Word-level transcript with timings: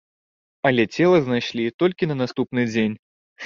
Але 0.69 0.83
цела 0.95 1.21
знайшлі 1.29 1.67
толькі 1.85 2.11
на 2.13 2.19
наступны 2.25 2.69
дзень. 2.75 2.95